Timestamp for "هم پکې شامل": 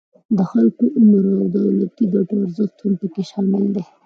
2.81-3.63